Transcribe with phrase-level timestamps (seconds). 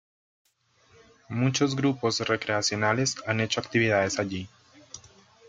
[1.29, 4.49] Muchos grupos recreacionales han hecho actividades allí.